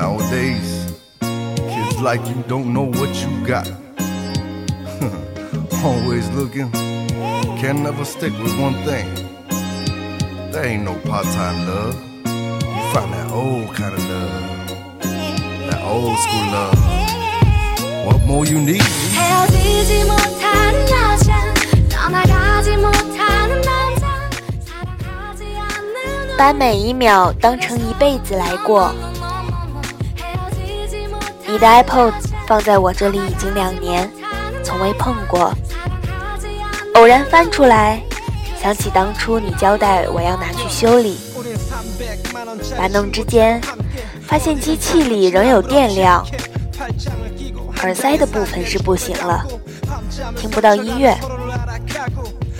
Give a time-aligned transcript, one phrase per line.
[0.00, 3.70] Nowadays, kids like you don't know what you got.
[5.84, 6.70] Always looking,
[7.60, 9.06] can never stick with one thing.
[10.50, 11.94] There ain't no part time love.
[12.24, 14.68] You find that old kind of love,
[15.70, 16.78] that old school love.
[18.06, 18.82] What more you need?
[19.14, 21.54] 헤어지지 못하는 여자
[21.88, 24.06] 떠나가지 못하는 남자
[24.64, 28.92] 사랑하지 않는 把每一秒当成一辈子来过。
[31.51, 32.13] 你的 iPod
[32.47, 34.09] 放在我这里已经两年，
[34.63, 35.53] 从未碰过。
[36.95, 38.01] 偶然翻出来，
[38.61, 41.19] 想起当初你交代我要拿去修理，
[42.77, 43.59] 玩弄之间，
[44.25, 46.25] 发现机器里仍有电量，
[47.81, 49.45] 耳塞的部分是不行了，
[50.37, 51.13] 听不到音乐。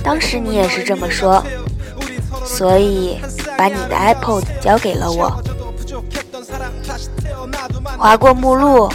[0.00, 1.42] 当时你也是这么说，
[2.44, 3.18] 所以
[3.58, 5.42] 把你的 iPod 交给了我。
[7.98, 8.90] 划过目录，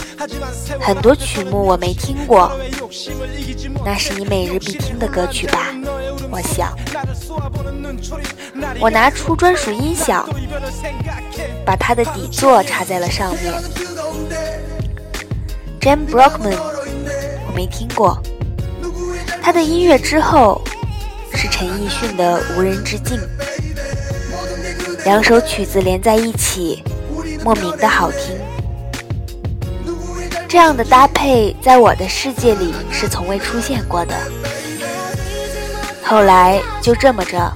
[0.80, 2.50] 很多曲目我没听过，
[3.84, 5.66] 那是你每日必听的歌曲吧？
[6.30, 6.72] 我想，
[8.80, 10.26] 我拿出专属音响，
[11.64, 13.52] 把它的底座插在了上面。
[15.80, 16.56] Jam Brockman，
[17.46, 18.16] 我没听过，
[19.42, 20.62] 他的音乐之后
[21.34, 23.18] 是陈奕迅的《无人之境》，
[25.04, 26.82] 两首曲子连在一起，
[27.44, 28.38] 莫名的好听。
[30.52, 34.14] 这样的搭配在我的世界里是从未出现过的。
[36.04, 37.50] 后来就这么着，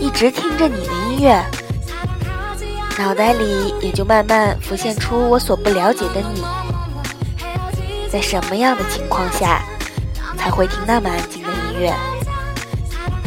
[0.00, 1.44] 一直听着你的音乐，
[2.98, 6.42] 脑袋里也就慢慢浮现出我所不了解的你。
[8.10, 9.62] 在什么样的情况下
[10.38, 11.92] 才会听那么安静的音乐？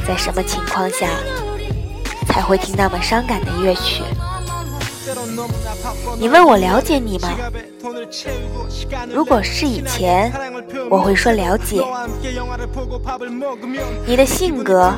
[0.07, 1.05] 在什么情况下
[2.25, 4.01] 才会听那么伤感的乐曲？
[6.17, 7.29] 你问我了解你吗？
[9.13, 10.31] 如果是以前，
[10.89, 11.83] 我会说了解。
[14.05, 14.93] 你的性格、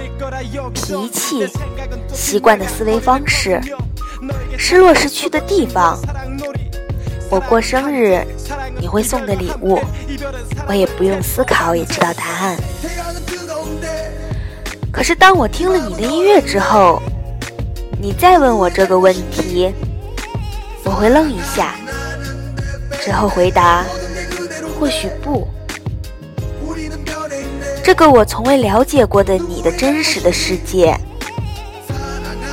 [0.74, 1.48] 脾气、
[2.12, 3.62] 习惯的思维方式、
[4.58, 5.98] 失落时去的地方，
[7.30, 8.26] 我过生日
[8.80, 9.80] 你会送的礼物，
[10.68, 12.58] 我也不用思考也知道答案。
[14.92, 17.02] 可是当我听了你的音乐之后，
[18.00, 19.74] 你再问我这个问题，
[20.86, 21.76] 我会愣一下，
[23.02, 23.84] 之后回答：
[24.80, 25.48] 或许不。
[27.84, 30.98] 这个我从未了解过的你的真实的世界，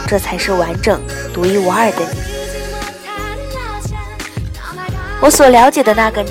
[0.06, 1.00] 这才是完整、
[1.32, 2.20] 独一无二的你。
[5.20, 6.30] 我所了解的那个你，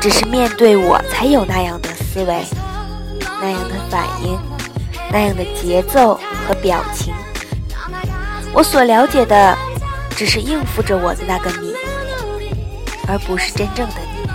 [0.00, 2.44] 只是面对我才有那样的思维，
[3.40, 4.38] 那样的反应，
[5.10, 7.12] 那样的节奏和表情。
[8.52, 9.56] 我所了解的，
[10.22, 11.74] 只是应付着我的那个你，
[13.08, 14.30] 而不是真正的你。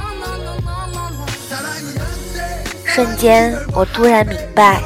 [2.84, 4.82] 瞬间，我突然明白，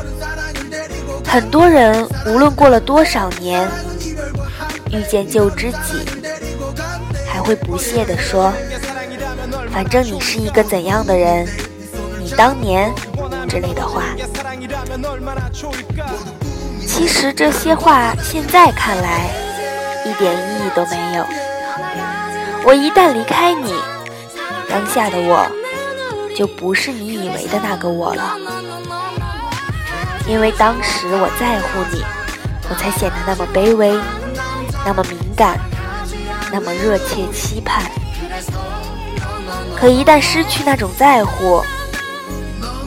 [1.26, 3.68] 很多人无论过了多少年，
[4.92, 6.06] 遇见旧知己，
[7.28, 8.54] 还会不屑地说
[9.74, 11.48] ：“反正你是一个怎样的人，
[12.20, 12.94] 你当年
[13.50, 14.04] 之类的话。”
[16.86, 19.32] 其实这些话现在看来
[20.06, 21.26] 一点意义都没有。
[22.64, 23.74] 我一旦离开你，
[24.70, 25.46] 当下的我
[26.36, 28.38] 就不是你以为的那个我了。
[30.28, 32.04] 因为当时我在乎你，
[32.70, 34.00] 我才显得那么卑微，
[34.86, 35.60] 那么敏感，
[36.52, 37.84] 那么热切期盼。
[39.76, 41.62] 可一旦失去那种在乎，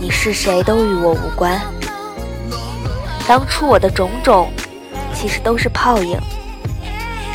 [0.01, 1.61] 你是谁都与我无关。
[3.27, 4.53] 当初我的种种，
[5.13, 6.19] 其实都是泡影，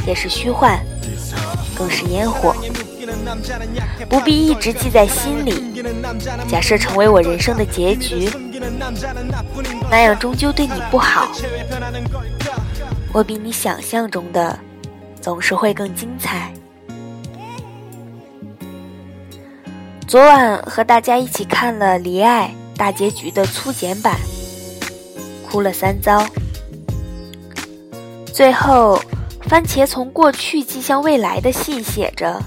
[0.09, 0.79] 也是虚幻，
[1.77, 2.55] 更是烟火。
[4.09, 5.83] 不必一直记在心里。
[6.47, 8.27] 假设成为我人生的结局，
[9.91, 11.27] 那样终究对你不好。
[13.13, 14.57] 我比你想象中的
[15.21, 16.51] 总是会更精彩。
[20.07, 24.17] 昨晚和大家一起看了《离爱》大结局的粗剪版。
[25.47, 26.25] 哭了三遭，
[28.33, 28.99] 最后，
[29.49, 32.39] 番茄从过去寄向未来的信写着：“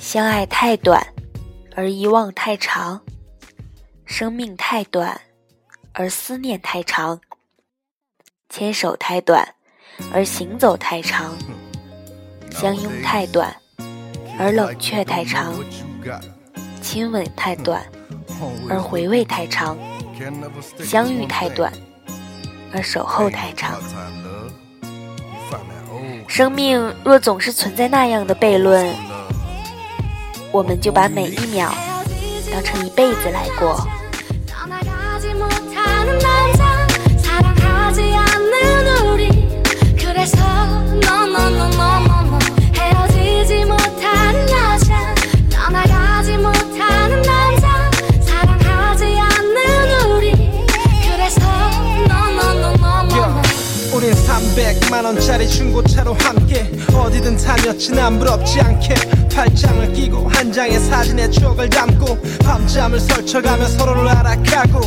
[0.00, 1.06] 相爱太短，
[1.76, 2.98] 而遗忘太长；
[4.06, 5.20] 生命太短，
[5.92, 7.20] 而思念太长；
[8.48, 9.46] 牵手太短，
[10.10, 11.34] 而行走太长；
[12.50, 13.54] 相拥太短，
[14.38, 15.52] 而冷却太长；
[16.80, 17.84] 亲吻太短，
[18.70, 19.76] 而回味太长。”
[20.82, 21.70] 相遇太短，
[22.72, 23.78] 而守候太长。
[26.28, 28.94] 生命若总是存在那样的悖论，
[30.52, 31.74] 我们就把每一秒
[32.52, 33.84] 当成一辈子来过。
[56.48, 58.94] 함께 어디든 다녔지 난 부럽지 않게.
[59.34, 64.80] 팔짱을 끼고 한 장의 사진에 추억을 담고 밤잠을 설쳐가며 서로를 알아가고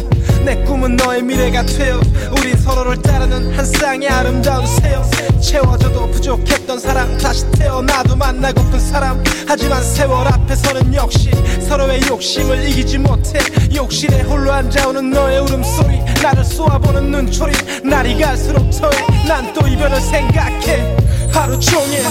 [0.44, 2.02] 내 꿈은 너의 미래가 되어
[2.38, 5.10] 우린 서로를 따르는 한 쌍의 아름다운 새요
[5.40, 9.24] 채워져도 부족했던 사람 다시 태어나도 만나고픈 사람.
[9.48, 11.32] 하지만 세월 앞에서는 역시
[11.68, 13.40] 서로의 욕심을 이기지 못해
[13.74, 17.54] 욕실에 홀로 앉아오는 너의 울음소리 나를 쏘아보는 눈초리.
[17.84, 20.96] 날이 갈수록 더해 난 또 이별을 생각해
[21.33, 22.03] 하루 종일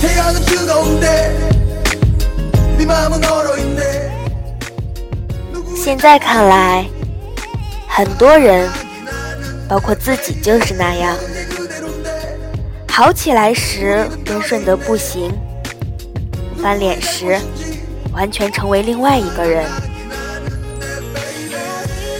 [0.00, 1.48] 태양은 뜨거운데
[2.78, 4.08] 네 마음은 얼어있네
[5.76, 6.86] 现在看来，
[7.88, 8.68] 很多人，
[9.68, 11.16] 包括自己，就是那样。
[12.90, 15.32] 好起来时温顺得不行，
[16.60, 17.38] 翻脸时
[18.12, 19.64] 完全成为另外一个人。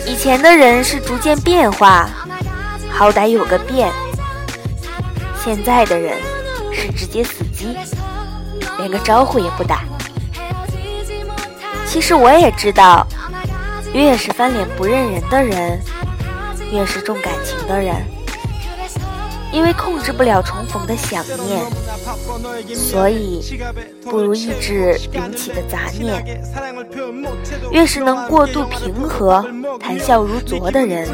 [0.07, 2.09] 以前的人是逐渐变化，
[2.91, 3.91] 好歹有个变；
[5.45, 6.17] 现在的人
[6.74, 7.76] 是直接死机，
[8.78, 9.84] 连个招呼也不打。
[11.88, 13.06] 其实我也知道，
[13.94, 15.80] 越是翻脸不认人的人，
[16.72, 17.96] 越是重感情的人。
[19.54, 21.64] 因为控制不了重逢的想念，
[22.76, 23.40] 所以
[24.02, 26.42] 不如抑制涌起的杂念。
[27.72, 29.46] 越是能过度平和、
[29.80, 31.08] 谈笑如昨的人，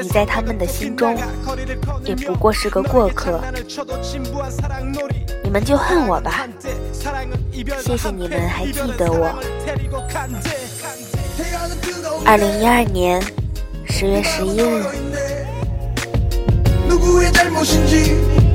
[0.00, 1.14] 你在他们的心中
[2.04, 3.38] 也不过是个过客。
[5.44, 6.48] 你们就恨我吧，
[7.84, 9.28] 谢谢你们还记得我。
[12.24, 13.22] 二零一二年
[13.86, 15.27] 十月十一日。
[16.98, 18.47] 누구의 잘못인지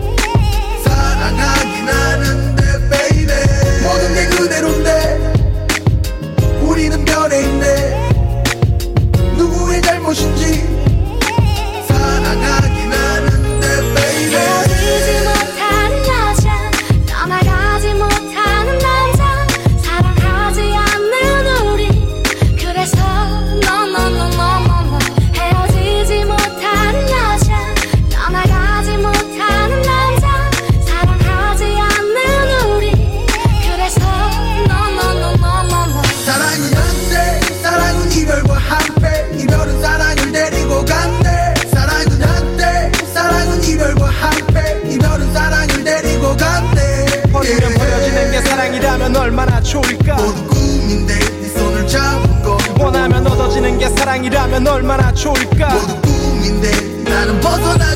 [54.23, 55.73] 사랑이라면 얼마나 좋을까?
[55.73, 56.71] 모두 꿈인데
[57.09, 57.92] 나는 벗어나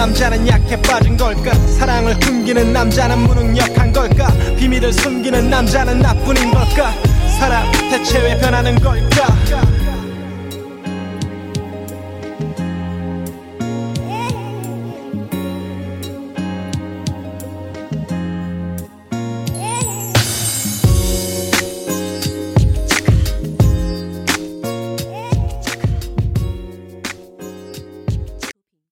[0.00, 1.52] 남자는 약해 빠진 걸까?
[1.78, 4.28] 사랑을 숨기는 남자는 무능력한 걸까?
[4.56, 6.94] 비밀을 숨기는 남자는 나뿐인 걸까?
[7.38, 9.26] 사랑 대체 왜 변하는 걸까